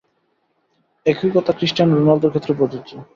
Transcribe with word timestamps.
একই 1.05 1.31
কথা 1.35 1.51
ক্রিস্টিয়ানো 1.57 1.93
রোনালদোর 1.93 2.31
ক্ষেত্রেও 2.31 2.59
প্রযোজ্য। 2.59 2.91